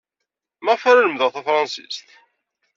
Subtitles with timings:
[0.63, 2.07] Maɣef ara lemdeɣ tafṛensist?